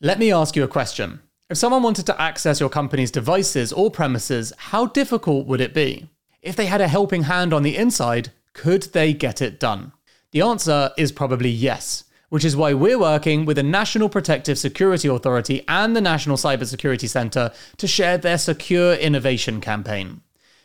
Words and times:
Let 0.00 0.20
me 0.20 0.30
ask 0.30 0.54
you 0.54 0.62
a 0.62 0.68
question. 0.68 1.18
If 1.50 1.58
someone 1.58 1.82
wanted 1.82 2.06
to 2.06 2.22
access 2.22 2.60
your 2.60 2.68
company's 2.68 3.10
devices 3.10 3.72
or 3.72 3.90
premises, 3.90 4.52
how 4.56 4.86
difficult 4.86 5.48
would 5.48 5.60
it 5.60 5.74
be? 5.74 6.08
If 6.40 6.54
they 6.54 6.66
had 6.66 6.80
a 6.80 6.86
helping 6.86 7.24
hand 7.24 7.52
on 7.52 7.64
the 7.64 7.76
inside, 7.76 8.30
could 8.52 8.84
they 8.92 9.12
get 9.12 9.42
it 9.42 9.58
done? 9.58 9.90
The 10.30 10.40
answer 10.40 10.92
is 10.96 11.10
probably 11.10 11.50
yes, 11.50 12.04
which 12.28 12.44
is 12.44 12.54
why 12.54 12.74
we're 12.74 12.96
working 12.96 13.44
with 13.44 13.56
the 13.56 13.64
National 13.64 14.08
Protective 14.08 14.56
Security 14.56 15.08
Authority 15.08 15.64
and 15.66 15.96
the 15.96 16.00
National 16.00 16.36
Cybersecurity 16.36 17.08
Centre 17.08 17.50
to 17.78 17.88
share 17.88 18.18
their 18.18 18.38
Secure 18.38 18.94
Innovation 18.94 19.60
campaign. 19.60 20.20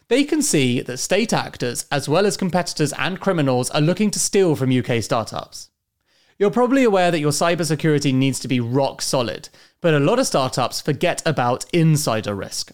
They 0.10 0.26
can 0.26 0.44
see 0.44 0.80
that 0.82 0.98
state 0.98 1.34
actors, 1.34 1.88
as 1.92 2.08
well 2.08 2.28
as 2.28 2.38
competitors 2.38 2.94
and 3.00 3.20
criminals, 3.20 3.72
are 3.72 3.82
looking 3.82 4.12
to 4.12 4.20
steal 4.20 4.56
from 4.56 4.78
UK 4.78 5.02
startups. 5.02 5.72
You're 6.44 6.52
probably 6.52 6.84
aware 6.84 7.10
that 7.10 7.22
your 7.22 7.32
cybersecurity 7.32 8.14
needs 8.14 8.38
to 8.42 8.50
be 8.50 8.60
rock 8.60 9.02
solid, 9.02 9.48
but 9.80 9.94
a 9.94 10.00
lot 10.02 10.20
of 10.20 10.28
startups 10.28 10.82
forget 10.82 11.22
about 11.26 11.64
insider 11.72 12.36
risk. 12.36 12.74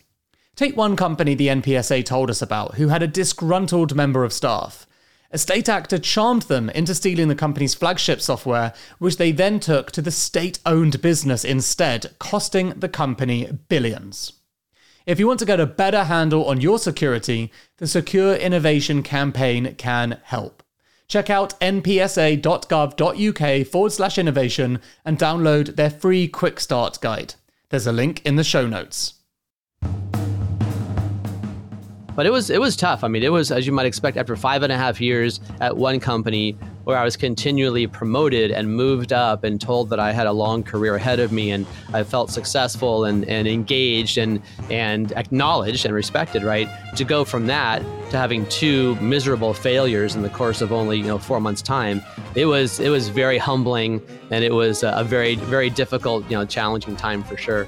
Take 0.56 0.76
one 0.76 0.96
company 0.96 1.36
the 1.36 1.50
NPSA 1.50 2.04
told 2.04 2.32
us 2.32 2.42
about 2.42 2.78
who 2.78 2.88
had 2.88 3.04
a 3.04 3.08
disgruntled 3.08 3.96
member 3.96 4.24
of 4.24 4.34
staff. 4.34 4.88
A 5.30 5.38
state 5.38 5.70
actor 5.70 6.00
charmed 6.00 6.42
them 6.42 6.72
into 6.72 6.96
stealing 6.96 7.28
the 7.28 7.36
company's 7.36 7.76
flagship 7.76 8.22
software, 8.22 8.74
which 8.98 9.18
they 9.18 9.32
then 9.32 9.60
took 9.60 9.92
to 9.92 10.02
the 10.02 10.10
state 10.10 10.58
owned 10.66 11.00
business 11.04 11.46
instead, 11.46 12.16
costing 12.18 12.70
the 12.70 12.90
company 12.90 13.52
billions. 13.68 14.34
If 15.06 15.20
you 15.20 15.28
want 15.28 15.38
to 15.42 15.46
get 15.46 15.60
a 15.60 15.68
better 15.68 16.06
handle 16.06 16.46
on 16.46 16.60
your 16.60 16.80
security, 16.80 17.52
the 17.78 17.86
Secure 17.86 18.34
Innovation 18.34 19.04
Campaign 19.04 19.76
can 19.76 20.18
help. 20.24 20.64
Check 21.10 21.30
out 21.30 21.60
npsa.gov.uk 21.60 23.68
forward 23.68 23.92
slash 23.92 24.18
innovation 24.18 24.80
and 25.04 25.18
download 25.18 25.76
their 25.76 25.90
free 25.90 26.28
quick 26.28 26.62
start 26.62 27.02
guide. 27.02 27.34
There's 27.70 27.88
a 27.88 27.92
link 27.92 28.22
in 28.26 28.36
the 28.36 28.44
show 28.44 28.68
notes. 28.68 29.16
But 32.20 32.26
it 32.26 32.32
was 32.32 32.50
it 32.50 32.60
was 32.60 32.76
tough. 32.76 33.06
I 33.06 33.08
mean, 33.08 33.24
it 33.24 33.32
was 33.32 33.50
as 33.50 33.66
you 33.66 33.72
might 33.72 33.86
expect 33.86 34.18
after 34.18 34.36
five 34.36 34.62
and 34.62 34.74
a 34.74 34.78
half 34.78 35.00
years 35.00 35.40
at 35.62 35.78
one 35.78 36.02
company 36.02 36.58
where 36.84 36.98
I 36.98 37.06
was 37.06 37.16
continually 37.16 37.88
promoted 37.88 38.52
and 38.52 38.76
moved 38.76 39.14
up 39.14 39.46
and 39.46 39.62
told 39.62 39.90
that 39.92 40.02
I 40.02 40.12
had 40.12 40.28
a 40.28 40.34
long 40.34 40.62
career 40.62 40.96
ahead 40.96 41.22
of 41.22 41.32
me 41.32 41.52
and 41.52 41.66
I 41.94 42.04
felt 42.04 42.30
successful 42.30 43.06
and, 43.06 43.24
and 43.30 43.48
engaged 43.48 44.18
and 44.18 44.42
and 44.70 45.14
acknowledged 45.14 45.86
and 45.86 45.96
respected, 45.96 46.44
right? 46.44 46.68
To 46.98 47.06
go 47.06 47.24
from 47.24 47.48
that 47.48 47.82
to 48.12 48.18
having 48.18 48.46
two 48.48 48.96
miserable 48.96 49.54
failures 49.54 50.14
in 50.14 50.22
the 50.22 50.30
course 50.30 50.60
of 50.60 50.74
only, 50.74 50.98
you 50.98 51.06
know, 51.08 51.20
four 51.20 51.40
months 51.40 51.62
time, 51.62 52.02
it 52.36 52.48
was 52.48 52.82
it 52.82 52.90
was 52.90 53.08
very 53.08 53.38
humbling 53.38 54.02
and 54.30 54.44
it 54.44 54.54
was 54.54 54.84
a 54.84 55.06
very, 55.06 55.36
very 55.36 55.70
difficult, 55.70 56.30
you 56.30 56.36
know, 56.36 56.44
challenging 56.44 56.98
time 56.98 57.24
for 57.24 57.38
sure. 57.38 57.66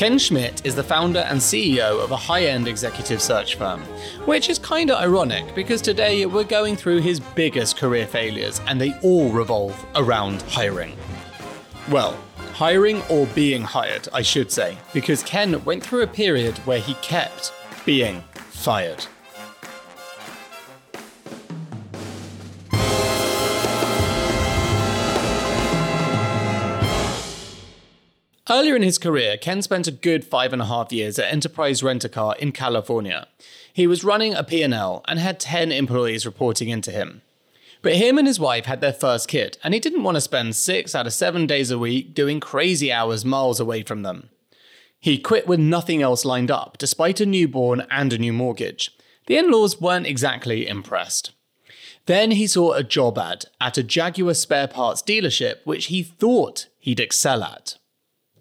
Ken 0.00 0.18
Schmitt 0.18 0.64
is 0.64 0.74
the 0.74 0.82
founder 0.82 1.18
and 1.18 1.38
CEO 1.38 2.02
of 2.02 2.10
a 2.10 2.16
high 2.16 2.44
end 2.44 2.66
executive 2.66 3.20
search 3.20 3.56
firm, 3.56 3.82
which 4.24 4.48
is 4.48 4.58
kinda 4.58 4.96
ironic 4.96 5.54
because 5.54 5.82
today 5.82 6.24
we're 6.24 6.42
going 6.42 6.74
through 6.74 7.02
his 7.02 7.20
biggest 7.20 7.76
career 7.76 8.06
failures 8.06 8.62
and 8.66 8.80
they 8.80 8.98
all 9.02 9.28
revolve 9.28 9.76
around 9.96 10.40
hiring. 10.48 10.96
Well, 11.90 12.16
hiring 12.54 13.02
or 13.10 13.26
being 13.34 13.60
hired, 13.60 14.08
I 14.10 14.22
should 14.22 14.50
say, 14.50 14.78
because 14.94 15.22
Ken 15.22 15.62
went 15.66 15.84
through 15.84 16.00
a 16.00 16.06
period 16.06 16.56
where 16.64 16.80
he 16.80 16.94
kept 17.02 17.52
being 17.84 18.24
fired. 18.34 19.04
Earlier 28.50 28.74
in 28.74 28.82
his 28.82 28.98
career, 28.98 29.36
Ken 29.36 29.62
spent 29.62 29.86
a 29.86 29.92
good 29.92 30.24
five 30.24 30.52
and 30.52 30.60
a 30.60 30.64
half 30.64 30.92
years 30.92 31.20
at 31.20 31.32
Enterprise 31.32 31.84
Rent-A-Car 31.84 32.34
in 32.40 32.50
California. 32.50 33.28
He 33.72 33.86
was 33.86 34.02
running 34.02 34.34
a 34.34 34.42
P&L 34.42 35.04
and 35.06 35.20
had 35.20 35.38
10 35.38 35.70
employees 35.70 36.26
reporting 36.26 36.68
into 36.68 36.90
him. 36.90 37.22
But 37.80 37.94
him 37.94 38.18
and 38.18 38.26
his 38.26 38.40
wife 38.40 38.64
had 38.64 38.80
their 38.80 38.92
first 38.92 39.28
kid, 39.28 39.56
and 39.62 39.72
he 39.72 39.78
didn't 39.78 40.02
want 40.02 40.16
to 40.16 40.20
spend 40.20 40.56
six 40.56 40.96
out 40.96 41.06
of 41.06 41.12
seven 41.12 41.46
days 41.46 41.70
a 41.70 41.78
week 41.78 42.12
doing 42.12 42.40
crazy 42.40 42.90
hours 42.90 43.24
miles 43.24 43.60
away 43.60 43.84
from 43.84 44.02
them. 44.02 44.30
He 44.98 45.16
quit 45.16 45.46
with 45.46 45.60
nothing 45.60 46.02
else 46.02 46.24
lined 46.24 46.50
up, 46.50 46.76
despite 46.76 47.20
a 47.20 47.26
newborn 47.26 47.86
and 47.88 48.12
a 48.12 48.18
new 48.18 48.32
mortgage. 48.32 48.90
The 49.28 49.36
in 49.36 49.52
laws 49.52 49.80
weren't 49.80 50.08
exactly 50.08 50.66
impressed. 50.66 51.30
Then 52.06 52.32
he 52.32 52.48
saw 52.48 52.72
a 52.72 52.82
job 52.82 53.16
ad 53.16 53.44
at 53.60 53.78
a 53.78 53.84
Jaguar 53.84 54.34
spare 54.34 54.66
parts 54.66 55.02
dealership, 55.02 55.64
which 55.64 55.86
he 55.86 56.02
thought 56.02 56.66
he'd 56.80 56.98
excel 56.98 57.44
at. 57.44 57.76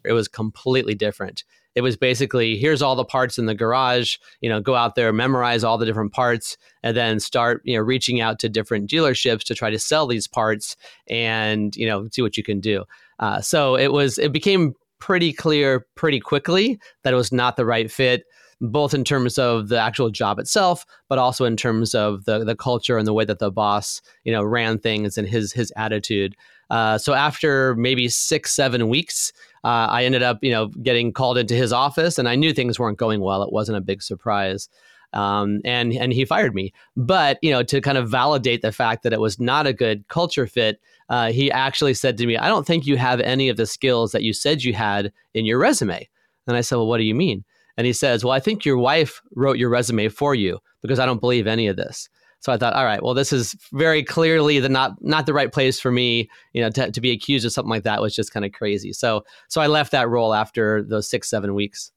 It 0.06 0.14
was 0.14 0.28
completely 0.28 0.96
different. 0.96 1.44
It 1.76 1.82
was 1.82 1.96
basically 1.96 2.58
here's 2.58 2.82
all 2.82 2.96
the 2.96 3.06
parts 3.06 3.38
in 3.38 3.46
the 3.46 3.56
garage, 3.56 4.18
you 4.42 4.50
know, 4.50 4.60
go 4.60 4.76
out 4.76 4.96
there, 4.96 5.14
memorize 5.14 5.64
all 5.64 5.78
the 5.78 5.86
different 5.86 6.14
parts, 6.14 6.58
and 6.84 6.98
then 6.98 7.20
start, 7.20 7.62
you 7.64 7.78
know, 7.78 7.84
reaching 7.84 8.22
out 8.22 8.40
to 8.40 8.50
different 8.50 8.90
dealerships 8.90 9.44
to 9.44 9.56
try 9.56 9.70
to 9.70 9.80
sell 9.80 10.08
these 10.08 10.28
parts 10.28 10.76
and, 11.08 11.76
you 11.76 11.86
know, 11.86 12.08
see 12.12 12.22
what 12.22 12.38
you 12.38 12.44
can 12.44 12.60
do. 12.60 12.84
Uh, 13.20 13.40
so 13.40 13.76
it 13.76 13.92
was, 13.92 14.18
it 14.18 14.32
became 14.32 14.74
pretty 15.00 15.32
clear 15.32 15.86
pretty 15.96 16.20
quickly 16.20 16.80
that 17.04 17.14
it 17.14 17.18
was 17.18 17.32
not 17.32 17.56
the 17.56 17.66
right 17.66 17.90
fit 17.92 18.24
both 18.62 18.94
in 18.94 19.04
terms 19.04 19.38
of 19.38 19.70
the 19.70 19.80
actual 19.80 20.10
job 20.10 20.38
itself, 20.38 20.86
but 21.08 21.18
also 21.18 21.46
in 21.46 21.56
terms 21.56 21.96
of 21.96 22.26
the 22.26 22.44
the 22.44 22.56
culture 22.56 22.98
and 22.98 23.08
the 23.08 23.14
way 23.14 23.26
that 23.26 23.40
the 23.40 23.52
boss, 23.52 24.02
you 24.24 24.32
know, 24.34 24.44
ran 24.44 24.78
things 24.78 25.18
and 25.18 25.28
his 25.28 25.54
his 25.54 25.72
attitude. 25.78 26.36
Uh, 26.70 26.98
so 26.98 27.14
after 27.14 27.74
maybe 27.76 28.10
six 28.10 28.54
seven 28.54 28.90
weeks, 28.90 29.32
uh, 29.64 29.88
I 29.90 30.06
ended 30.06 30.24
up, 30.24 30.40
you 30.42 30.52
know, 30.52 30.68
getting 30.68 31.12
called 31.14 31.38
into 31.38 31.56
his 31.56 31.74
office, 31.74 32.18
and 32.18 32.30
I 32.30 32.36
knew 32.36 32.54
things 32.54 32.80
weren't 32.80 32.98
going 32.98 33.22
well. 33.22 33.44
It 33.44 33.52
wasn't 33.52 33.78
a 33.78 33.82
big 33.82 34.02
surprise. 34.02 34.70
Um, 35.14 35.62
and 35.66 35.94
and 35.94 36.14
he 36.14 36.24
fired 36.24 36.54
me. 36.54 36.72
But 36.96 37.40
you 37.42 37.52
know, 37.52 37.64
to 37.64 37.82
kind 37.82 37.98
of 37.98 38.10
validate 38.10 38.62
the 38.62 38.72
fact 38.72 39.04
that 39.04 39.14
it 39.14 39.20
was 39.20 39.40
not 39.40 39.66
a 39.68 39.74
good 39.74 40.08
culture 40.08 40.46
fit, 40.46 40.80
uh, 41.10 41.32
he 41.32 41.52
actually 41.52 41.96
said 41.96 42.18
to 42.18 42.28
me, 42.28 42.38
"I 42.38 42.48
don't 42.48 42.68
think 42.68 42.86
you 42.86 42.98
have 42.98 43.20
any 43.22 43.50
of 43.50 43.58
the 43.58 43.66
skills 43.66 44.12
that 44.12 44.24
you 44.24 44.34
said 44.34 44.64
you 44.64 44.74
had 44.74 45.12
in 45.34 45.46
your 45.46 45.58
resume." 45.58 46.08
And 46.48 46.56
I 46.56 46.62
said, 46.62 46.76
"Well, 46.76 46.88
what 46.88 46.98
do 46.98 47.04
you 47.04 47.16
mean?" 47.16 47.44
And 47.76 47.88
he 47.88 47.94
says, 47.94 48.24
"Well, 48.24 48.34
I 48.34 48.40
think 48.40 48.66
your 48.66 48.78
wife 48.78 49.22
wrote 49.36 49.58
your 49.58 49.70
resume 49.70 50.10
for 50.10 50.36
you 50.36 50.60
because 50.82 51.00
I 51.00 51.06
don't 51.06 51.22
believe 51.22 51.48
any 51.48 51.68
of 51.68 51.76
this." 51.76 52.08
So 52.42 52.54
I 52.54 52.58
thought, 52.58 52.74
all 52.74 52.86
right, 52.86 53.04
well, 53.04 53.14
this 53.14 53.34
is 53.34 53.56
very 53.74 54.04
clearly 54.04 54.60
the 54.60 54.70
not 54.70 54.94
not 55.02 55.26
the 55.26 55.34
right 55.34 55.52
place 55.52 55.80
for 55.80 55.92
me. 55.92 56.30
You 56.54 56.62
know, 56.62 56.70
to, 56.72 56.92
to 56.92 57.02
be 57.02 57.12
accused 57.12 57.46
of 57.46 57.52
something 57.52 57.70
like 57.70 57.84
that 57.84 58.02
was 58.02 58.16
just 58.16 58.34
kind 58.34 58.46
of 58.46 58.54
crazy. 58.54 58.94
So 58.94 59.26
so 59.50 59.62
I 59.62 59.68
left 59.68 59.92
that 59.92 60.10
role 60.10 60.34
after 60.34 60.82
those 60.82 61.10
six 61.10 61.30
seven 61.30 61.54
weeks. 61.54 61.92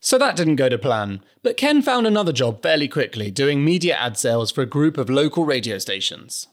So 0.00 0.16
that 0.18 0.36
didn't 0.36 0.56
go 0.56 0.68
to 0.68 0.78
plan, 0.78 1.22
but 1.42 1.56
Ken 1.56 1.82
found 1.82 2.06
another 2.06 2.32
job 2.32 2.62
fairly 2.62 2.86
quickly 2.86 3.32
doing 3.32 3.64
media 3.64 3.96
ad 3.96 4.16
sales 4.16 4.52
for 4.52 4.62
a 4.62 4.66
group 4.66 4.96
of 4.96 5.10
local 5.10 5.44
radio 5.44 5.78
stations. 5.78 6.46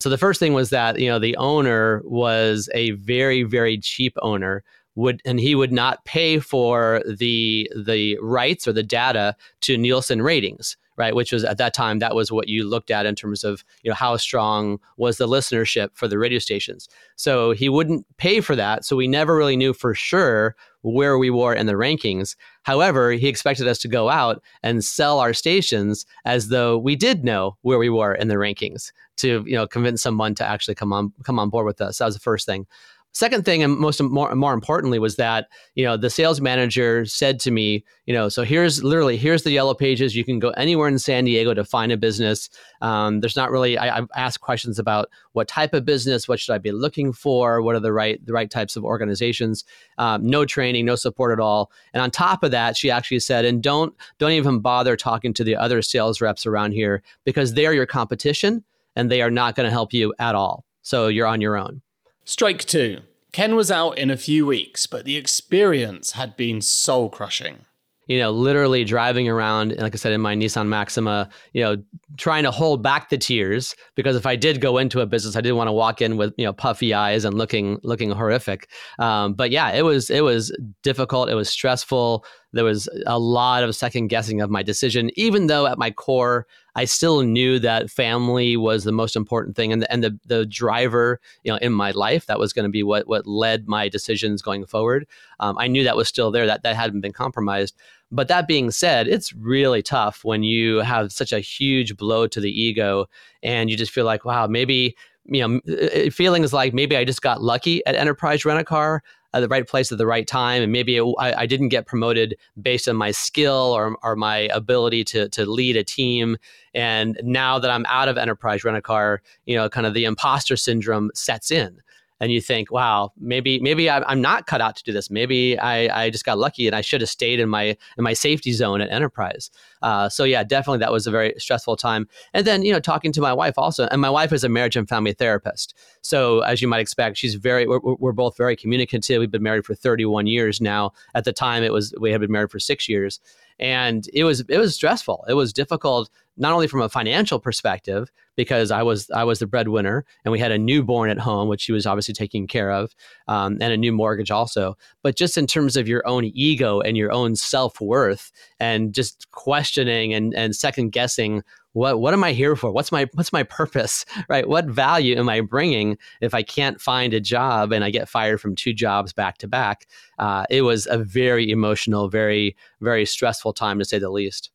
So 0.00 0.10
the 0.10 0.18
first 0.18 0.40
thing 0.40 0.54
was 0.54 0.70
that, 0.70 0.98
you 0.98 1.08
know, 1.08 1.20
the 1.20 1.36
owner 1.36 2.02
was 2.04 2.68
a 2.74 2.90
very 2.92 3.44
very 3.44 3.78
cheap 3.78 4.16
owner 4.22 4.64
would 4.96 5.22
and 5.24 5.38
he 5.38 5.54
would 5.54 5.72
not 5.72 6.04
pay 6.04 6.40
for 6.40 7.02
the 7.06 7.70
the 7.76 8.18
rights 8.20 8.66
or 8.66 8.72
the 8.72 8.82
data 8.82 9.36
to 9.60 9.78
Nielsen 9.78 10.22
ratings 10.22 10.76
right? 10.96 11.14
Which 11.14 11.32
was 11.32 11.44
at 11.44 11.58
that 11.58 11.74
time 11.74 11.98
that 11.98 12.14
was 12.14 12.30
what 12.30 12.48
you 12.48 12.68
looked 12.68 12.90
at 12.90 13.06
in 13.06 13.14
terms 13.14 13.44
of 13.44 13.64
you 13.82 13.90
know 13.90 13.94
how 13.94 14.16
strong 14.16 14.78
was 14.96 15.18
the 15.18 15.28
listenership 15.28 15.90
for 15.94 16.08
the 16.08 16.18
radio 16.18 16.38
stations. 16.38 16.88
So 17.16 17.52
he 17.52 17.68
wouldn't 17.68 18.06
pay 18.16 18.40
for 18.40 18.56
that, 18.56 18.84
so 18.84 18.96
we 18.96 19.08
never 19.08 19.36
really 19.36 19.56
knew 19.56 19.72
for 19.72 19.94
sure 19.94 20.56
where 20.82 21.16
we 21.16 21.30
were 21.30 21.54
in 21.54 21.66
the 21.66 21.72
rankings. 21.72 22.36
However, 22.62 23.12
he 23.12 23.26
expected 23.26 23.66
us 23.66 23.78
to 23.78 23.88
go 23.88 24.10
out 24.10 24.42
and 24.62 24.84
sell 24.84 25.18
our 25.18 25.32
stations 25.32 26.04
as 26.26 26.48
though 26.48 26.76
we 26.76 26.94
did 26.94 27.24
know 27.24 27.56
where 27.62 27.78
we 27.78 27.88
were 27.88 28.14
in 28.14 28.28
the 28.28 28.34
rankings 28.34 28.92
to 29.16 29.44
you 29.46 29.54
know 29.54 29.66
convince 29.66 30.02
someone 30.02 30.34
to 30.34 30.44
actually 30.44 30.74
come 30.74 30.92
on 30.92 31.12
come 31.24 31.38
on 31.38 31.50
board 31.50 31.66
with 31.66 31.80
us. 31.80 31.98
That 31.98 32.06
was 32.06 32.14
the 32.14 32.20
first 32.20 32.46
thing. 32.46 32.66
Second 33.14 33.44
thing, 33.44 33.62
and 33.62 33.76
most 33.76 34.02
more, 34.02 34.34
more 34.34 34.52
importantly, 34.52 34.98
was 34.98 35.14
that 35.16 35.48
you 35.76 35.84
know 35.84 35.96
the 35.96 36.10
sales 36.10 36.40
manager 36.40 37.04
said 37.04 37.38
to 37.40 37.52
me, 37.52 37.84
you 38.06 38.12
know, 38.12 38.28
so 38.28 38.42
here's 38.42 38.82
literally 38.82 39.16
here's 39.16 39.44
the 39.44 39.52
yellow 39.52 39.72
pages. 39.72 40.16
You 40.16 40.24
can 40.24 40.40
go 40.40 40.50
anywhere 40.50 40.88
in 40.88 40.98
San 40.98 41.24
Diego 41.24 41.54
to 41.54 41.64
find 41.64 41.92
a 41.92 41.96
business. 41.96 42.50
Um, 42.80 43.20
there's 43.20 43.36
not 43.36 43.52
really. 43.52 43.78
I, 43.78 43.94
have 43.94 44.08
asked 44.16 44.40
questions 44.40 44.80
about 44.80 45.10
what 45.30 45.46
type 45.46 45.74
of 45.74 45.84
business, 45.84 46.26
what 46.26 46.40
should 46.40 46.54
I 46.54 46.58
be 46.58 46.72
looking 46.72 47.12
for, 47.12 47.62
what 47.62 47.76
are 47.76 47.80
the 47.80 47.92
right 47.92 48.24
the 48.26 48.32
right 48.32 48.50
types 48.50 48.74
of 48.74 48.84
organizations. 48.84 49.64
Um, 49.96 50.28
no 50.28 50.44
training, 50.44 50.84
no 50.84 50.96
support 50.96 51.32
at 51.32 51.38
all. 51.38 51.70
And 51.92 52.02
on 52.02 52.10
top 52.10 52.42
of 52.42 52.50
that, 52.50 52.76
she 52.76 52.90
actually 52.90 53.20
said, 53.20 53.44
and 53.44 53.62
don't 53.62 53.94
don't 54.18 54.32
even 54.32 54.58
bother 54.58 54.96
talking 54.96 55.32
to 55.34 55.44
the 55.44 55.54
other 55.54 55.82
sales 55.82 56.20
reps 56.20 56.46
around 56.46 56.72
here 56.72 57.00
because 57.24 57.54
they 57.54 57.64
are 57.66 57.74
your 57.74 57.86
competition 57.86 58.64
and 58.96 59.08
they 59.08 59.22
are 59.22 59.30
not 59.30 59.54
going 59.54 59.66
to 59.66 59.70
help 59.70 59.92
you 59.92 60.12
at 60.18 60.34
all. 60.34 60.64
So 60.82 61.06
you're 61.06 61.28
on 61.28 61.40
your 61.40 61.56
own. 61.56 61.80
Strike 62.24 62.64
two. 62.64 63.00
Ken 63.32 63.56
was 63.56 63.70
out 63.70 63.98
in 63.98 64.10
a 64.10 64.16
few 64.16 64.46
weeks, 64.46 64.86
but 64.86 65.04
the 65.04 65.16
experience 65.16 66.12
had 66.12 66.36
been 66.36 66.60
soul 66.60 67.08
crushing. 67.08 67.66
you 68.06 68.18
know, 68.18 68.30
literally 68.30 68.84
driving 68.84 69.28
around, 69.28 69.74
like 69.78 69.94
I 69.94 69.96
said, 69.96 70.12
in 70.12 70.20
my 70.20 70.34
Nissan 70.36 70.68
Maxima, 70.68 71.28
you 71.52 71.62
know, 71.62 71.82
trying 72.18 72.42
to 72.44 72.50
hold 72.50 72.82
back 72.82 73.08
the 73.08 73.16
tears 73.16 73.74
because 73.94 74.14
if 74.14 74.26
I 74.26 74.36
did 74.36 74.60
go 74.60 74.76
into 74.78 75.00
a 75.00 75.06
business, 75.06 75.36
I 75.36 75.40
didn't 75.40 75.56
want 75.56 75.68
to 75.68 75.72
walk 75.72 76.02
in 76.02 76.16
with 76.16 76.34
you 76.36 76.44
know 76.44 76.52
puffy 76.52 76.92
eyes 76.92 77.24
and 77.24 77.36
looking 77.36 77.78
looking 77.82 78.10
horrific. 78.10 78.68
Um, 78.98 79.34
but 79.34 79.50
yeah, 79.50 79.70
it 79.72 79.82
was 79.82 80.10
it 80.10 80.22
was 80.22 80.56
difficult. 80.82 81.30
It 81.30 81.34
was 81.34 81.48
stressful. 81.48 82.24
There 82.52 82.64
was 82.64 82.88
a 83.06 83.18
lot 83.18 83.64
of 83.64 83.74
second 83.74 84.08
guessing 84.08 84.40
of 84.40 84.50
my 84.50 84.62
decision, 84.62 85.10
even 85.16 85.46
though 85.46 85.66
at 85.66 85.78
my 85.78 85.90
core, 85.90 86.46
I 86.74 86.84
still 86.84 87.22
knew 87.22 87.58
that 87.60 87.90
family 87.90 88.56
was 88.56 88.84
the 88.84 88.92
most 88.92 89.16
important 89.16 89.56
thing 89.56 89.72
and 89.72 89.82
the, 89.82 89.92
and 89.92 90.02
the, 90.02 90.18
the 90.26 90.46
driver, 90.46 91.20
you 91.42 91.52
know, 91.52 91.58
in 91.58 91.72
my 91.72 91.92
life. 91.92 92.26
That 92.26 92.38
was 92.38 92.52
going 92.52 92.64
to 92.64 92.70
be 92.70 92.82
what 92.82 93.06
what 93.06 93.26
led 93.26 93.68
my 93.68 93.88
decisions 93.88 94.42
going 94.42 94.66
forward. 94.66 95.06
Um, 95.40 95.56
I 95.58 95.68
knew 95.68 95.84
that 95.84 95.96
was 95.96 96.08
still 96.08 96.30
there. 96.30 96.46
That 96.46 96.62
that 96.62 96.76
hadn't 96.76 97.00
been 97.00 97.12
compromised. 97.12 97.76
But 98.10 98.28
that 98.28 98.46
being 98.46 98.70
said, 98.70 99.08
it's 99.08 99.32
really 99.32 99.82
tough 99.82 100.24
when 100.24 100.42
you 100.42 100.78
have 100.78 101.12
such 101.12 101.32
a 101.32 101.40
huge 101.40 101.96
blow 101.96 102.26
to 102.28 102.40
the 102.40 102.50
ego, 102.50 103.06
and 103.42 103.70
you 103.70 103.76
just 103.76 103.92
feel 103.92 104.04
like, 104.04 104.24
wow, 104.24 104.46
maybe 104.46 104.96
you 105.26 105.60
know, 105.64 106.10
feelings 106.10 106.52
like 106.52 106.74
maybe 106.74 106.96
I 106.96 107.04
just 107.04 107.22
got 107.22 107.42
lucky 107.42 107.84
at 107.86 107.94
Enterprise 107.94 108.44
Rent 108.44 108.60
a 108.60 108.64
Car 108.64 109.02
at 109.34 109.40
the 109.40 109.48
right 109.48 109.66
place 109.66 109.92
at 109.92 109.98
the 109.98 110.06
right 110.06 110.26
time, 110.26 110.62
and 110.62 110.72
maybe 110.72 110.96
it, 110.96 111.14
I, 111.18 111.42
I, 111.42 111.46
didn't 111.46 111.68
get 111.68 111.86
promoted 111.86 112.36
based 112.62 112.88
on 112.88 112.96
my 112.96 113.10
skill 113.10 113.72
or, 113.76 113.96
or 114.02 114.14
my 114.14 114.48
ability 114.52 115.04
to 115.04 115.28
to 115.30 115.44
lead 115.44 115.76
a 115.76 115.84
team. 115.84 116.36
And 116.72 117.20
now 117.22 117.58
that 117.58 117.70
I'm 117.70 117.84
out 117.86 118.08
of 118.08 118.16
Enterprise 118.16 118.64
Rent 118.64 118.76
a 118.76 118.82
Car, 118.82 119.20
you 119.44 119.56
know, 119.56 119.68
kind 119.68 119.86
of 119.86 119.94
the 119.94 120.04
imposter 120.04 120.56
syndrome 120.56 121.10
sets 121.14 121.50
in 121.50 121.80
and 122.20 122.30
you 122.32 122.40
think, 122.40 122.70
wow, 122.70 123.12
maybe 123.18 123.58
maybe 123.60 123.90
I'm 123.90 124.20
not 124.20 124.46
cut 124.46 124.60
out 124.60 124.76
to 124.76 124.82
do 124.82 124.92
this. 124.92 125.10
Maybe 125.10 125.58
I, 125.58 126.04
I 126.04 126.10
just 126.10 126.24
got 126.24 126.38
lucky 126.38 126.66
and 126.66 126.74
I 126.74 126.80
should 126.80 127.00
have 127.00 127.10
stayed 127.10 127.40
in 127.40 127.48
my 127.48 127.76
in 127.98 128.04
my 128.04 128.12
safety 128.12 128.52
zone 128.52 128.80
at 128.80 128.90
Enterprise. 128.90 129.50
Uh, 129.82 130.08
so 130.08 130.24
yeah, 130.24 130.44
definitely 130.44 130.78
that 130.78 130.92
was 130.92 131.06
a 131.06 131.10
very 131.10 131.34
stressful 131.38 131.76
time. 131.76 132.08
And 132.32 132.46
then 132.46 132.64
you 132.64 132.72
know 132.72 132.80
talking 132.80 133.12
to 133.12 133.20
my 133.20 133.32
wife 133.32 133.54
also, 133.56 133.88
and 133.90 134.00
my 134.00 134.10
wife 134.10 134.32
is 134.32 134.44
a 134.44 134.48
marriage 134.48 134.76
and 134.76 134.88
family 134.88 135.12
therapist. 135.12 135.74
So 136.02 136.40
as 136.40 136.62
you 136.62 136.68
might 136.68 136.80
expect, 136.80 137.16
she's 137.16 137.34
very 137.34 137.66
we're, 137.66 137.80
we're 137.80 138.12
both 138.12 138.36
very 138.36 138.56
communicative. 138.56 139.20
We've 139.20 139.30
been 139.30 139.42
married 139.42 139.66
for 139.66 139.74
31 139.74 140.26
years 140.26 140.60
now. 140.60 140.92
At 141.14 141.24
the 141.24 141.32
time, 141.32 141.62
it 141.62 141.72
was 141.72 141.94
we 142.00 142.12
had 142.12 142.20
been 142.20 142.32
married 142.32 142.50
for 142.50 142.60
six 142.60 142.88
years, 142.88 143.20
and 143.58 144.08
it 144.12 144.24
was 144.24 144.40
it 144.48 144.58
was 144.58 144.74
stressful. 144.74 145.24
It 145.28 145.34
was 145.34 145.52
difficult 145.52 146.10
not 146.36 146.52
only 146.52 146.66
from 146.66 146.82
a 146.82 146.88
financial 146.88 147.38
perspective 147.38 148.10
because 148.36 148.70
I 148.70 148.82
was 148.82 149.10
I 149.10 149.24
was 149.24 149.38
the 149.38 149.46
breadwinner 149.46 150.04
and 150.24 150.32
we 150.32 150.38
had 150.38 150.50
a 150.50 150.58
newborn 150.58 151.10
at 151.10 151.18
home, 151.18 151.48
which 151.48 151.60
she 151.60 151.72
was 151.72 151.86
obviously 151.86 152.14
taking 152.14 152.46
care 152.46 152.70
of, 152.70 152.94
um, 153.28 153.58
and 153.60 153.72
a 153.72 153.76
new 153.76 153.92
mortgage 153.92 154.30
also. 154.30 154.76
But 155.02 155.16
just 155.16 155.38
in 155.38 155.46
terms 155.46 155.76
of 155.76 155.88
your 155.88 156.06
own 156.06 156.24
ego 156.34 156.80
and 156.80 156.96
your 156.96 157.12
own 157.12 157.36
self 157.36 157.80
worth, 157.80 158.32
and 158.58 158.92
just 158.92 159.30
questioning 159.30 160.12
and 160.12 160.34
and 160.34 160.56
second 160.56 160.90
guessing 160.90 161.42
what 161.74 162.00
what 162.00 162.14
am 162.14 162.24
I 162.24 162.32
here 162.32 162.56
for? 162.56 162.72
What's 162.72 162.90
my 162.90 163.08
what's 163.12 163.32
my 163.32 163.42
purpose? 163.42 164.04
Right? 164.28 164.48
What 164.48 164.66
value 164.66 165.18
am 165.18 165.28
I 165.28 165.40
bringing 165.42 165.98
if 166.20 166.34
I 166.34 166.42
can't 166.42 166.80
find 166.80 167.12
a 167.12 167.20
job 167.20 167.72
and 167.72 167.84
I 167.84 167.90
get 167.90 168.08
fired 168.08 168.40
from 168.40 168.54
two 168.54 168.72
jobs 168.72 169.12
back 169.12 169.38
to 169.38 169.48
back? 169.48 169.86
Uh, 170.18 170.46
it 170.48 170.62
was 170.62 170.86
a 170.86 170.98
very 170.98 171.50
emotional, 171.50 172.08
very 172.08 172.56
very 172.80 173.04
stressful 173.04 173.52
time 173.52 173.78
to 173.80 173.84
say 173.84 173.98
the 173.98 174.08
least. 174.08 174.50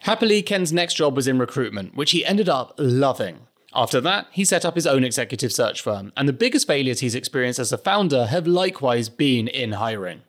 Happily, 0.00 0.42
Ken's 0.42 0.72
next 0.72 0.94
job 0.94 1.16
was 1.16 1.28
in 1.28 1.38
recruitment, 1.38 1.94
which 1.94 2.10
he 2.10 2.24
ended 2.24 2.48
up 2.48 2.74
loving. 2.78 3.46
After 3.74 4.00
that, 4.00 4.26
he 4.32 4.44
set 4.44 4.64
up 4.64 4.74
his 4.74 4.86
own 4.86 5.04
executive 5.04 5.52
search 5.52 5.80
firm, 5.80 6.12
and 6.16 6.28
the 6.28 6.32
biggest 6.32 6.66
failures 6.66 7.00
he's 7.00 7.14
experienced 7.14 7.60
as 7.60 7.72
a 7.72 7.78
founder 7.78 8.26
have 8.26 8.46
likewise 8.46 9.08
been 9.08 9.46
in 9.46 9.72
hiring. 9.72 10.22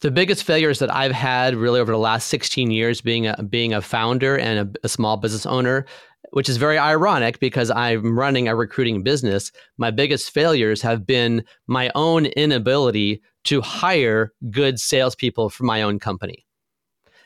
The 0.00 0.10
biggest 0.10 0.44
failures 0.44 0.80
that 0.80 0.94
I've 0.94 1.12
had 1.12 1.54
really 1.54 1.80
over 1.80 1.92
the 1.92 1.98
last 1.98 2.28
16 2.28 2.70
years 2.70 3.00
being 3.00 3.26
a, 3.26 3.42
being 3.42 3.72
a 3.72 3.80
founder 3.80 4.36
and 4.36 4.58
a, 4.58 4.86
a 4.86 4.88
small 4.88 5.16
business 5.16 5.46
owner, 5.46 5.86
which 6.32 6.48
is 6.48 6.56
very 6.56 6.78
ironic 6.78 7.38
because 7.38 7.70
I'm 7.70 8.18
running 8.18 8.48
a 8.48 8.56
recruiting 8.56 9.02
business, 9.02 9.52
my 9.78 9.90
biggest 9.90 10.30
failures 10.30 10.82
have 10.82 11.06
been 11.06 11.44
my 11.66 11.90
own 11.94 12.26
inability 12.26 13.22
to 13.44 13.60
hire 13.60 14.32
good 14.50 14.80
salespeople 14.80 15.50
for 15.50 15.64
my 15.64 15.82
own 15.82 15.98
company. 15.98 16.44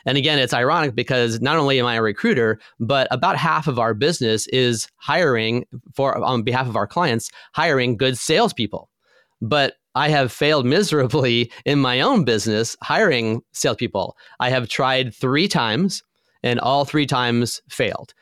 And 0.04 0.16
again, 0.16 0.38
it's 0.38 0.54
ironic 0.54 0.94
because 0.94 1.40
not 1.40 1.56
only 1.56 1.78
am 1.78 1.86
I 1.86 1.96
a 1.96 2.02
recruiter, 2.02 2.58
but 2.80 3.08
about 3.10 3.36
half 3.36 3.66
of 3.66 3.78
our 3.78 3.94
business 3.94 4.46
is 4.48 4.88
hiring 4.96 5.64
for 5.94 6.16
on 6.24 6.42
behalf 6.42 6.68
of 6.68 6.76
our 6.76 6.86
clients, 6.86 7.30
hiring 7.54 7.96
good 7.96 8.16
salespeople. 8.16 8.88
But 9.40 9.74
I 9.94 10.08
have 10.10 10.30
failed 10.30 10.66
miserably 10.66 11.50
in 11.64 11.78
my 11.80 12.00
own 12.00 12.24
business 12.24 12.76
hiring 12.82 13.42
salespeople. 13.52 14.16
I 14.40 14.50
have 14.50 14.68
tried 14.68 15.14
three 15.14 15.48
times 15.48 16.02
and 16.42 16.60
all 16.60 16.84
three 16.84 17.06
times 17.06 17.60
failed. 17.68 18.14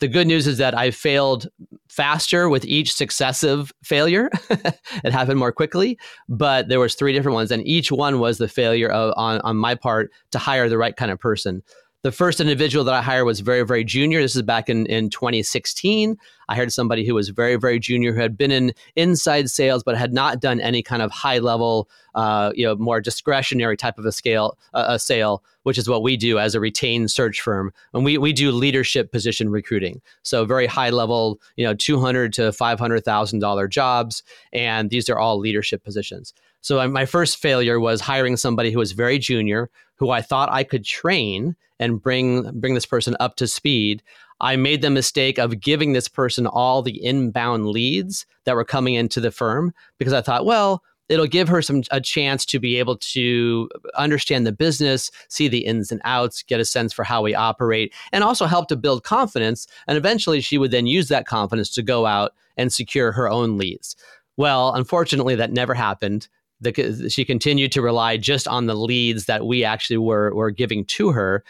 The 0.00 0.08
good 0.08 0.26
news 0.26 0.46
is 0.46 0.58
that 0.58 0.76
I 0.76 0.90
failed 0.90 1.46
faster 1.88 2.48
with 2.48 2.64
each 2.64 2.92
successive 2.92 3.70
failure. 3.84 4.30
it 4.50 5.12
happened 5.12 5.38
more 5.38 5.52
quickly, 5.52 5.98
but 6.28 6.68
there 6.68 6.80
was 6.80 6.94
three 6.94 7.12
different 7.12 7.34
ones, 7.34 7.50
and 7.50 7.66
each 7.66 7.92
one 7.92 8.18
was 8.18 8.38
the 8.38 8.48
failure 8.48 8.88
of, 8.88 9.12
on 9.16 9.42
on 9.42 9.56
my 9.56 9.74
part 9.74 10.10
to 10.30 10.38
hire 10.38 10.70
the 10.70 10.78
right 10.78 10.96
kind 10.96 11.10
of 11.10 11.18
person. 11.18 11.62
The 12.02 12.12
first 12.12 12.40
individual 12.40 12.82
that 12.84 12.94
I 12.94 13.02
hired 13.02 13.26
was 13.26 13.40
very, 13.40 13.62
very 13.62 13.84
junior. 13.84 14.22
This 14.22 14.34
is 14.34 14.40
back 14.40 14.70
in, 14.70 14.86
in 14.86 15.10
2016. 15.10 16.16
I 16.48 16.54
hired 16.54 16.72
somebody 16.72 17.06
who 17.06 17.14
was 17.14 17.28
very, 17.28 17.56
very 17.56 17.78
junior, 17.78 18.14
who 18.14 18.20
had 18.20 18.38
been 18.38 18.50
in 18.50 18.72
inside 18.96 19.50
sales, 19.50 19.82
but 19.82 19.98
had 19.98 20.14
not 20.14 20.40
done 20.40 20.60
any 20.60 20.82
kind 20.82 21.02
of 21.02 21.10
high 21.10 21.40
level, 21.40 21.90
uh, 22.14 22.52
you 22.54 22.64
know, 22.64 22.74
more 22.76 23.02
discretionary 23.02 23.76
type 23.76 23.98
of 23.98 24.06
a 24.06 24.12
scale, 24.12 24.56
uh, 24.72 24.86
a 24.88 24.98
sale, 24.98 25.42
which 25.62 25.78
is 25.78 25.88
what 25.88 26.02
we 26.02 26.16
do 26.16 26.38
as 26.38 26.54
a 26.54 26.60
retained 26.60 27.10
search 27.10 27.40
firm. 27.40 27.72
And 27.92 28.04
we, 28.04 28.18
we 28.18 28.32
do 28.32 28.50
leadership 28.52 29.12
position 29.12 29.50
recruiting. 29.50 30.00
So 30.22 30.44
very 30.44 30.66
high 30.66 30.90
level, 30.90 31.40
you 31.56 31.64
know, 31.64 31.74
200 31.74 32.32
to 32.34 32.42
$500,000 32.42 33.70
jobs. 33.70 34.22
And 34.52 34.90
these 34.90 35.08
are 35.08 35.18
all 35.18 35.38
leadership 35.38 35.84
positions. 35.84 36.34
So 36.62 36.86
my 36.88 37.06
first 37.06 37.38
failure 37.38 37.80
was 37.80 38.00
hiring 38.00 38.36
somebody 38.36 38.70
who 38.70 38.78
was 38.78 38.92
very 38.92 39.18
junior, 39.18 39.70
who 39.96 40.10
I 40.10 40.20
thought 40.20 40.52
I 40.52 40.64
could 40.64 40.84
train 40.84 41.56
and 41.78 42.00
bring 42.00 42.50
bring 42.60 42.74
this 42.74 42.86
person 42.86 43.16
up 43.18 43.36
to 43.36 43.46
speed. 43.46 44.02
I 44.40 44.56
made 44.56 44.82
the 44.82 44.90
mistake 44.90 45.38
of 45.38 45.60
giving 45.60 45.92
this 45.92 46.08
person 46.08 46.46
all 46.46 46.82
the 46.82 47.02
inbound 47.04 47.66
leads 47.66 48.26
that 48.44 48.54
were 48.54 48.64
coming 48.64 48.94
into 48.94 49.20
the 49.20 49.30
firm 49.30 49.74
because 49.98 50.14
I 50.14 50.22
thought, 50.22 50.46
well, 50.46 50.82
it'll 51.10 51.26
give 51.26 51.48
her 51.48 51.60
some 51.60 51.82
a 51.90 52.00
chance 52.00 52.46
to 52.46 52.58
be 52.58 52.78
able 52.78 52.96
to 52.96 53.68
understand 53.96 54.46
the 54.46 54.52
business, 54.52 55.10
see 55.28 55.48
the 55.48 55.66
ins 55.66 55.92
and 55.92 56.00
outs, 56.04 56.42
get 56.42 56.60
a 56.60 56.64
sense 56.64 56.92
for 56.92 57.04
how 57.04 57.20
we 57.20 57.34
operate, 57.34 57.92
and 58.12 58.24
also 58.24 58.46
help 58.46 58.68
to 58.68 58.76
build 58.76 59.04
confidence. 59.04 59.66
And 59.86 59.98
eventually, 59.98 60.40
she 60.40 60.56
would 60.56 60.70
then 60.70 60.86
use 60.86 61.08
that 61.08 61.26
confidence 61.26 61.70
to 61.72 61.82
go 61.82 62.06
out 62.06 62.32
and 62.56 62.72
secure 62.72 63.12
her 63.12 63.28
own 63.28 63.58
leads. 63.58 63.96
Well, 64.36 64.72
unfortunately, 64.72 65.34
that 65.34 65.52
never 65.52 65.74
happened 65.74 66.28
the, 66.60 67.08
she 67.10 67.24
continued 67.24 67.72
to 67.72 67.82
rely 67.82 68.16
just 68.16 68.46
on 68.46 68.66
the 68.66 68.74
leads 68.74 69.26
that 69.26 69.46
we 69.46 69.64
actually 69.64 69.96
were 69.96 70.34
were 70.34 70.50
giving 70.50 70.84
to 70.86 71.10
her. 71.10 71.42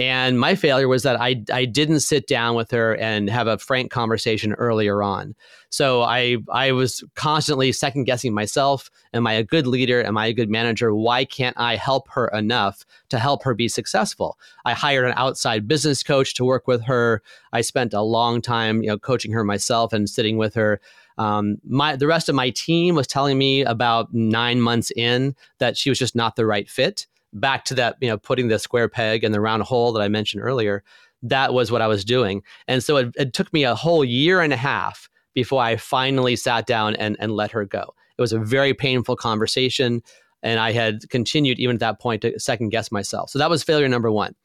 And 0.00 0.38
my 0.38 0.54
failure 0.54 0.86
was 0.86 1.02
that 1.02 1.20
I 1.20 1.42
I 1.52 1.64
didn't 1.64 2.00
sit 2.00 2.28
down 2.28 2.54
with 2.54 2.70
her 2.70 2.94
and 2.96 3.28
have 3.30 3.48
a 3.48 3.58
frank 3.58 3.90
conversation 3.90 4.52
earlier 4.54 5.02
on. 5.02 5.34
So 5.70 6.02
I 6.02 6.36
I 6.52 6.72
was 6.72 7.02
constantly 7.14 7.72
second 7.72 8.04
guessing 8.04 8.32
myself. 8.32 8.90
Am 9.12 9.26
I 9.26 9.32
a 9.32 9.42
good 9.42 9.66
leader? 9.66 10.04
Am 10.04 10.16
I 10.16 10.26
a 10.26 10.32
good 10.32 10.50
manager? 10.50 10.94
Why 10.94 11.24
can't 11.24 11.58
I 11.58 11.76
help 11.76 12.08
her 12.10 12.28
enough 12.28 12.84
to 13.08 13.18
help 13.18 13.42
her 13.42 13.54
be 13.54 13.68
successful? 13.68 14.38
I 14.64 14.74
hired 14.74 15.06
an 15.06 15.14
outside 15.16 15.66
business 15.66 16.02
coach 16.02 16.34
to 16.34 16.44
work 16.44 16.68
with 16.68 16.84
her. 16.84 17.22
I 17.52 17.62
spent 17.62 17.92
a 17.92 18.02
long 18.02 18.40
time, 18.40 18.82
you 18.82 18.88
know, 18.88 18.98
coaching 18.98 19.32
her 19.32 19.42
myself 19.42 19.92
and 19.92 20.08
sitting 20.08 20.36
with 20.36 20.54
her. 20.54 20.80
Um, 21.18 21.56
my 21.66 21.96
the 21.96 22.06
rest 22.06 22.28
of 22.28 22.34
my 22.34 22.50
team 22.50 22.94
was 22.94 23.06
telling 23.06 23.36
me 23.36 23.62
about 23.62 24.14
nine 24.14 24.60
months 24.60 24.90
in 24.92 25.34
that 25.58 25.76
she 25.76 25.90
was 25.90 25.98
just 25.98 26.14
not 26.14 26.36
the 26.36 26.46
right 26.46 26.68
fit. 26.68 27.06
Back 27.32 27.64
to 27.66 27.74
that, 27.74 27.96
you 28.00 28.08
know, 28.08 28.16
putting 28.16 28.48
the 28.48 28.58
square 28.58 28.88
peg 28.88 29.24
in 29.24 29.32
the 29.32 29.40
round 29.40 29.64
hole 29.64 29.92
that 29.92 30.00
I 30.00 30.08
mentioned 30.08 30.42
earlier. 30.42 30.82
That 31.22 31.52
was 31.52 31.70
what 31.70 31.82
I 31.82 31.88
was 31.88 32.04
doing, 32.04 32.42
and 32.68 32.82
so 32.82 32.96
it, 32.96 33.08
it 33.16 33.32
took 33.32 33.52
me 33.52 33.64
a 33.64 33.74
whole 33.74 34.04
year 34.04 34.40
and 34.40 34.52
a 34.52 34.56
half 34.56 35.10
before 35.34 35.60
I 35.60 35.76
finally 35.76 36.36
sat 36.36 36.66
down 36.66 36.94
and 36.96 37.16
and 37.18 37.32
let 37.32 37.50
her 37.50 37.64
go. 37.64 37.94
It 38.16 38.20
was 38.22 38.32
a 38.32 38.38
very 38.38 38.72
painful 38.72 39.16
conversation, 39.16 40.00
and 40.44 40.60
I 40.60 40.70
had 40.70 41.10
continued 41.10 41.58
even 41.58 41.76
at 41.76 41.80
that 41.80 42.00
point 42.00 42.22
to 42.22 42.38
second 42.38 42.68
guess 42.70 42.92
myself. 42.92 43.30
So 43.30 43.40
that 43.40 43.50
was 43.50 43.64
failure 43.64 43.88
number 43.88 44.12
one. 44.12 44.36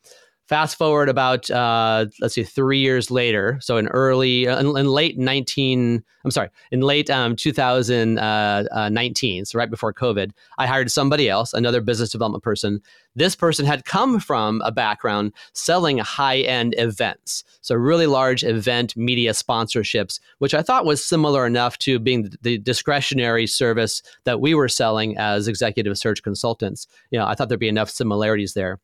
Fast 0.49 0.77
forward 0.77 1.07
about 1.07 1.49
uh, 1.49 2.07
let's 2.19 2.33
see, 2.35 2.43
three 2.43 2.79
years 2.79 3.09
later. 3.09 3.57
So 3.61 3.77
in 3.77 3.87
early, 3.87 4.45
uh, 4.45 4.59
in, 4.59 4.77
in 4.77 4.87
late 4.87 5.17
nineteen, 5.17 6.03
I'm 6.25 6.31
sorry, 6.31 6.49
in 6.69 6.81
late 6.81 7.09
um, 7.09 7.37
2019, 7.37 8.17
uh, 8.19 9.41
uh, 9.41 9.45
so 9.45 9.57
right 9.57 9.69
before 9.69 9.93
COVID, 9.93 10.31
I 10.57 10.67
hired 10.67 10.91
somebody 10.91 11.29
else, 11.29 11.53
another 11.53 11.79
business 11.79 12.09
development 12.09 12.43
person. 12.43 12.81
This 13.15 13.37
person 13.37 13.65
had 13.65 13.85
come 13.85 14.19
from 14.19 14.61
a 14.65 14.71
background 14.71 15.31
selling 15.53 15.99
high 15.99 16.39
end 16.39 16.75
events, 16.77 17.45
so 17.61 17.75
really 17.75 18.07
large 18.07 18.43
event 18.43 18.97
media 18.97 19.31
sponsorships, 19.31 20.19
which 20.39 20.53
I 20.53 20.61
thought 20.61 20.83
was 20.83 21.05
similar 21.05 21.47
enough 21.47 21.77
to 21.79 21.99
being 21.99 22.29
the 22.41 22.57
discretionary 22.57 23.47
service 23.47 24.01
that 24.25 24.41
we 24.41 24.55
were 24.55 24.67
selling 24.67 25.17
as 25.17 25.47
executive 25.47 25.97
search 25.97 26.21
consultants. 26.21 26.85
You 27.11 27.19
know, 27.19 27.27
I 27.27 27.33
thought 27.33 27.47
there'd 27.47 27.61
be 27.61 27.69
enough 27.69 27.89
similarities 27.89 28.55
there. 28.55 28.81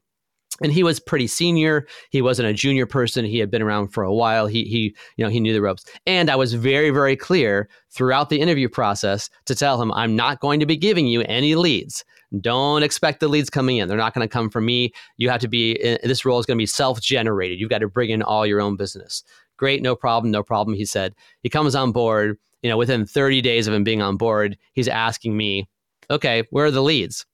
And 0.62 0.72
he 0.72 0.84
was 0.84 1.00
pretty 1.00 1.28
senior. 1.28 1.88
He 2.10 2.22
wasn't 2.22 2.50
a 2.50 2.54
junior 2.54 2.86
person. 2.86 3.26
He 3.26 3.40
had 3.40 3.52
been 3.52 3.62
around 3.62 3.90
for 3.90 4.04
a 4.04 4.14
while. 4.14 4.48
He 4.48 4.66
he 4.66 4.96
you 5.16 5.24
know 5.24 5.30
he 5.30 5.40
knew 5.40 5.54
the 5.54 5.62
ropes. 5.62 5.86
And 6.06 6.30
i 6.30 6.36
was 6.36 6.54
very 6.54 6.90
very 6.90 7.16
clear 7.16 7.70
throughout 7.92 8.30
the 8.30 8.40
interview 8.40 8.70
process 8.70 9.30
to 9.46 9.56
tell 9.56 9.82
him 9.82 9.92
i'm 9.94 10.16
not 10.16 10.40
going 10.40 10.60
to 10.60 10.66
be 10.66 10.78
giving 10.78 11.08
you 11.08 11.22
any 11.22 11.56
leads. 11.56 12.04
Don't 12.42 12.84
expect 12.84 13.22
the 13.22 13.28
leads 13.28 13.50
coming 13.50 13.78
in. 13.78 13.88
They're 13.88 13.98
not 13.98 14.14
going 14.14 14.28
to 14.28 14.32
come 14.32 14.52
from 14.52 14.66
me. 14.66 14.94
You 15.18 15.30
have 15.32 15.42
to 15.42 15.48
be 15.48 15.82
eh, 15.82 15.98
this 16.04 16.26
role 16.26 16.40
is 16.40 16.46
going 16.46 16.58
to 16.58 16.62
be 16.62 16.68
self 16.68 17.02
generated 17.02 17.60
you've 17.60 17.70
got 17.70 17.80
to 17.80 17.88
bring 17.88 18.10
in 18.10 18.22
all 18.22 18.46
your 18.46 18.62
own 18.62 18.76
business. 18.76 19.24
Great 19.58 19.82
no 19.82 19.96
problem 19.96 20.32
no 20.32 20.44
problem 20.44 20.76
he 20.76 20.86
said. 20.86 21.16
He 21.42 21.50
comes 21.50 21.76
on 21.76 21.92
board 21.92 22.38
you 22.62 22.70
know 22.70 22.78
within 22.78 23.06
30 23.06 23.42
days 23.42 23.68
of 23.68 23.74
him 23.74 23.84
being 23.84 24.02
on 24.02 24.18
board 24.18 24.58
he's 24.74 24.88
asking 24.88 25.38
me 25.38 25.68
okay 26.10 26.44
where 26.50 26.66
are 26.66 26.72
the 26.72 26.84
leads 26.84 27.26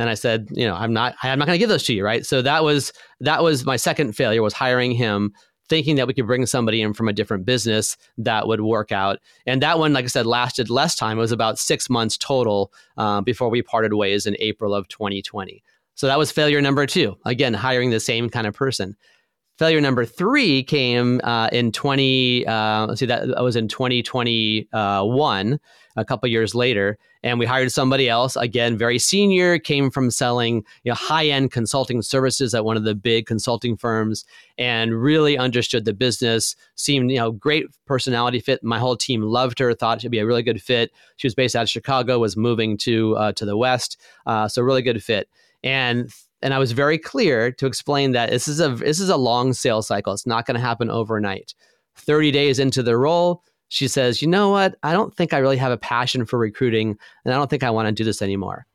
and 0.00 0.08
I 0.08 0.14
said, 0.14 0.48
you 0.50 0.66
know, 0.66 0.74
I'm 0.74 0.94
not, 0.94 1.14
I'm 1.22 1.38
not 1.38 1.44
going 1.44 1.56
to 1.56 1.58
give 1.58 1.68
those 1.68 1.82
to 1.84 1.94
you, 1.94 2.02
right? 2.02 2.24
So 2.24 2.40
that 2.40 2.64
was 2.64 2.90
that 3.20 3.42
was 3.42 3.66
my 3.66 3.76
second 3.76 4.14
failure 4.14 4.42
was 4.42 4.54
hiring 4.54 4.92
him, 4.92 5.34
thinking 5.68 5.96
that 5.96 6.06
we 6.06 6.14
could 6.14 6.26
bring 6.26 6.46
somebody 6.46 6.80
in 6.80 6.94
from 6.94 7.06
a 7.06 7.12
different 7.12 7.44
business 7.44 7.98
that 8.16 8.48
would 8.48 8.62
work 8.62 8.92
out. 8.92 9.18
And 9.44 9.62
that 9.62 9.78
one, 9.78 9.92
like 9.92 10.06
I 10.06 10.08
said, 10.08 10.24
lasted 10.24 10.70
less 10.70 10.94
time. 10.94 11.18
It 11.18 11.20
was 11.20 11.32
about 11.32 11.58
six 11.58 11.90
months 11.90 12.16
total 12.16 12.72
uh, 12.96 13.20
before 13.20 13.50
we 13.50 13.60
parted 13.60 13.92
ways 13.92 14.24
in 14.24 14.36
April 14.38 14.74
of 14.74 14.88
2020. 14.88 15.62
So 15.96 16.06
that 16.06 16.18
was 16.18 16.32
failure 16.32 16.62
number 16.62 16.86
two. 16.86 17.18
Again, 17.26 17.52
hiring 17.52 17.90
the 17.90 18.00
same 18.00 18.30
kind 18.30 18.46
of 18.46 18.54
person. 18.54 18.96
Failure 19.60 19.82
number 19.82 20.06
three 20.06 20.62
came 20.62 21.20
uh, 21.22 21.50
in 21.52 21.70
20. 21.70 22.46
Uh, 22.46 22.86
let's 22.86 22.98
see, 22.98 23.04
that 23.04 23.28
was 23.42 23.56
in 23.56 23.68
2021, 23.68 25.60
a 25.96 26.04
couple 26.06 26.28
years 26.30 26.54
later, 26.54 26.96
and 27.22 27.38
we 27.38 27.44
hired 27.44 27.70
somebody 27.70 28.08
else. 28.08 28.36
Again, 28.36 28.78
very 28.78 28.98
senior, 28.98 29.58
came 29.58 29.90
from 29.90 30.10
selling 30.10 30.64
you 30.82 30.90
know, 30.90 30.94
high-end 30.94 31.52
consulting 31.52 32.00
services 32.00 32.54
at 32.54 32.64
one 32.64 32.78
of 32.78 32.84
the 32.84 32.94
big 32.94 33.26
consulting 33.26 33.76
firms, 33.76 34.24
and 34.56 34.94
really 34.94 35.36
understood 35.36 35.84
the 35.84 35.92
business. 35.92 36.56
Seemed 36.76 37.10
you 37.10 37.18
know 37.18 37.30
great 37.30 37.66
personality 37.84 38.40
fit. 38.40 38.64
My 38.64 38.78
whole 38.78 38.96
team 38.96 39.20
loved 39.20 39.58
her. 39.58 39.74
Thought 39.74 40.00
she'd 40.00 40.10
be 40.10 40.20
a 40.20 40.26
really 40.26 40.42
good 40.42 40.62
fit. 40.62 40.90
She 41.16 41.26
was 41.26 41.34
based 41.34 41.54
out 41.54 41.64
of 41.64 41.68
Chicago, 41.68 42.18
was 42.18 42.34
moving 42.34 42.78
to 42.78 43.14
uh, 43.18 43.32
to 43.32 43.44
the 43.44 43.58
West, 43.58 43.98
uh, 44.24 44.48
so 44.48 44.62
really 44.62 44.80
good 44.80 45.04
fit. 45.04 45.28
And 45.62 46.10
and 46.42 46.54
I 46.54 46.58
was 46.58 46.72
very 46.72 46.98
clear 46.98 47.52
to 47.52 47.66
explain 47.66 48.12
that 48.12 48.30
this 48.30 48.48
is 48.48 48.60
a 48.60 48.70
this 48.70 49.00
is 49.00 49.08
a 49.08 49.16
long 49.16 49.52
sales 49.52 49.86
cycle. 49.86 50.12
It's 50.12 50.26
not 50.26 50.46
going 50.46 50.54
to 50.54 50.60
happen 50.60 50.90
overnight. 50.90 51.54
30 51.96 52.30
days 52.30 52.58
into 52.58 52.82
the 52.82 52.96
role, 52.96 53.42
she 53.68 53.88
says, 53.88 54.22
"You 54.22 54.28
know 54.28 54.50
what? 54.50 54.76
I 54.82 54.92
don't 54.92 55.14
think 55.14 55.32
I 55.32 55.38
really 55.38 55.58
have 55.58 55.72
a 55.72 55.76
passion 55.76 56.24
for 56.24 56.38
recruiting, 56.38 56.98
and 57.24 57.34
I 57.34 57.36
don't 57.36 57.50
think 57.50 57.62
I 57.62 57.70
want 57.70 57.88
to 57.88 57.92
do 57.92 58.04
this 58.04 58.22
anymore." 58.22 58.66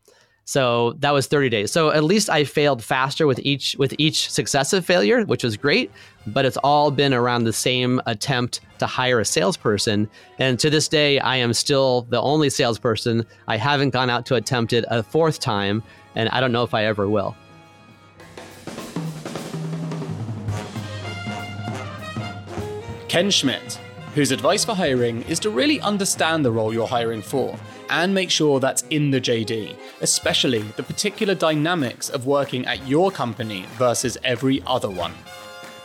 So 0.47 0.93
that 0.99 1.11
was 1.11 1.25
30 1.25 1.49
days. 1.49 1.71
So 1.71 1.89
at 1.89 2.03
least 2.03 2.29
I 2.29 2.43
failed 2.43 2.83
faster 2.83 3.25
with 3.25 3.39
each 3.39 3.75
with 3.79 3.95
each 3.97 4.29
successive 4.29 4.85
failure, 4.85 5.25
which 5.25 5.43
was 5.43 5.57
great. 5.57 5.91
But 6.27 6.45
it's 6.45 6.57
all 6.57 6.91
been 6.91 7.15
around 7.15 7.45
the 7.45 7.53
same 7.53 7.99
attempt 8.05 8.61
to 8.77 8.85
hire 8.85 9.19
a 9.19 9.25
salesperson. 9.25 10.07
And 10.37 10.59
to 10.59 10.69
this 10.69 10.87
day, 10.87 11.19
I 11.19 11.37
am 11.37 11.53
still 11.53 12.03
the 12.09 12.21
only 12.21 12.51
salesperson. 12.51 13.25
I 13.47 13.57
haven't 13.57 13.89
gone 13.89 14.11
out 14.11 14.27
to 14.27 14.35
attempt 14.35 14.71
it 14.71 14.85
a 14.89 15.01
fourth 15.01 15.39
time, 15.39 15.81
and 16.13 16.29
I 16.29 16.39
don't 16.41 16.51
know 16.51 16.63
if 16.63 16.75
I 16.75 16.85
ever 16.85 17.09
will. 17.09 17.35
Ken 23.15 23.31
Schmitt, 23.31 23.79
whose 24.13 24.33
advice 24.33 24.65
for 24.65 24.75
hiring 24.75 25.21
is 25.29 25.39
to 25.39 25.49
really 25.49 25.79
understand 25.79 26.43
the 26.43 26.51
role 26.51 26.73
you're 26.73 26.85
hiring 26.85 27.21
for 27.21 27.57
and 27.89 28.13
make 28.13 28.29
sure 28.29 28.59
that's 28.59 28.81
in 28.89 29.09
the 29.09 29.21
JD, 29.21 29.73
especially 30.01 30.63
the 30.75 30.83
particular 30.83 31.33
dynamics 31.33 32.09
of 32.09 32.27
working 32.27 32.65
at 32.65 32.85
your 32.85 33.11
company 33.11 33.67
versus 33.77 34.17
every 34.25 34.61
other 34.67 34.89
one. 34.89 35.13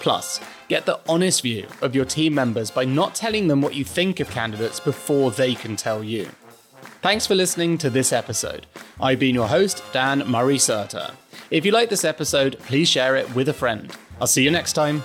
Plus, 0.00 0.40
get 0.66 0.86
the 0.86 0.98
honest 1.08 1.42
view 1.42 1.68
of 1.82 1.94
your 1.94 2.04
team 2.04 2.34
members 2.34 2.68
by 2.68 2.84
not 2.84 3.14
telling 3.14 3.46
them 3.46 3.62
what 3.62 3.76
you 3.76 3.84
think 3.84 4.18
of 4.18 4.28
candidates 4.28 4.80
before 4.80 5.30
they 5.30 5.54
can 5.54 5.76
tell 5.76 6.02
you. 6.02 6.28
Thanks 7.00 7.28
for 7.28 7.36
listening 7.36 7.78
to 7.78 7.90
this 7.90 8.12
episode. 8.12 8.66
I've 9.00 9.20
been 9.20 9.36
your 9.36 9.46
host, 9.46 9.84
Dan 9.92 10.28
Murray 10.28 10.58
Serter. 10.58 11.14
If 11.52 11.64
you 11.64 11.70
like 11.70 11.90
this 11.90 12.04
episode, 12.04 12.58
please 12.58 12.88
share 12.88 13.14
it 13.14 13.32
with 13.36 13.48
a 13.48 13.54
friend. 13.54 13.96
I'll 14.20 14.26
see 14.26 14.42
you 14.42 14.50
next 14.50 14.72
time. 14.72 15.04